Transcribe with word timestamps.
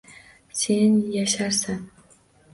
Sen 0.61 0.91
yasharsan 1.15 1.81